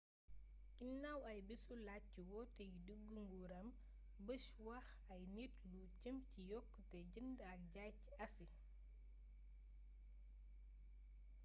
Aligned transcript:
ginaaw 0.77 1.19
aybésu 1.31 1.73
làjj 1.87 2.05
ci 2.13 2.21
woote 2.31 2.61
yu 2.71 2.75
diggu 2.87 3.09
nguuram 3.27 3.67
bush 4.25 4.49
wax 4.67 4.85
ay 5.13 5.23
nit 5.35 5.53
lu 5.71 5.81
jëm 6.01 6.17
ci 6.29 6.39
yokkute 6.51 6.99
jënd 7.13 7.37
ak 7.51 7.59
jaay 7.73 7.91
ci 8.03 8.11
asi 8.25 8.45